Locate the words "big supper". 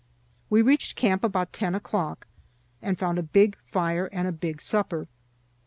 4.31-5.07